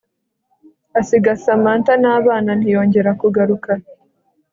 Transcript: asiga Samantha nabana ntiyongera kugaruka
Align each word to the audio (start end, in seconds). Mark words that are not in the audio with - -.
asiga 0.99 1.31
Samantha 1.43 1.93
nabana 2.01 2.51
ntiyongera 2.59 3.11
kugaruka 3.21 3.71